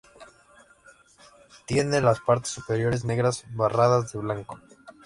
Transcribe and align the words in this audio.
Tiene 1.67 2.01
las 2.01 2.21
partes 2.21 2.49
superiores 2.51 3.05
negras 3.05 3.45
barradas 3.53 4.11
de 4.11 4.17
blanco. 4.17 4.59